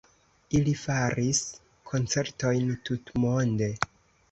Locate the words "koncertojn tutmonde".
1.93-3.73